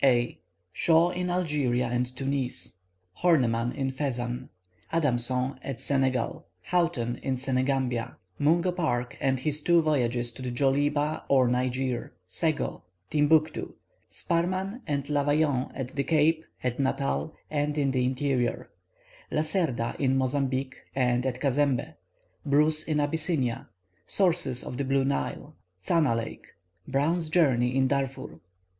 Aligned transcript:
Shaw 0.73 1.11
in 1.11 1.29
Algeria 1.29 1.85
and 1.85 2.07
Tunis 2.17 2.73
Hornemann 3.21 3.71
in 3.75 3.91
Fezzan 3.91 4.49
Adamson 4.91 5.59
at 5.61 5.79
Senegal 5.79 6.47
Houghton 6.71 7.17
in 7.17 7.35
Senegambia 7.37 8.15
Mungo 8.39 8.71
Park 8.71 9.15
and 9.21 9.39
his 9.41 9.61
two 9.61 9.79
voyages 9.83 10.33
to 10.33 10.41
the 10.41 10.49
Djoliba, 10.49 11.21
or 11.27 11.47
Niger 11.47 12.13
Sego 12.25 12.81
Timbuctoo 13.11 13.75
Sparmann 14.09 14.81
and 14.87 15.03
Lavaillant 15.03 15.69
at 15.75 15.89
the 15.89 16.03
Cape, 16.03 16.45
at 16.63 16.79
Natal, 16.79 17.35
and 17.51 17.77
in 17.77 17.91
the 17.91 18.03
Interior 18.03 18.71
Lacerda 19.31 19.95
in 19.99 20.17
Mozambique, 20.17 20.77
and 20.95 21.27
at 21.27 21.39
Cazembé 21.39 21.93
Bruce 22.43 22.83
in 22.85 22.99
Abyssinia 22.99 23.69
Sources 24.07 24.63
of 24.63 24.77
the 24.77 24.83
Blue 24.83 25.05
Nile 25.05 25.55
Tzana 25.79 26.17
Lake 26.17 26.53
Browne's 26.87 27.29
journey 27.29 27.75
in 27.75 27.87
Darfur. 27.87 28.39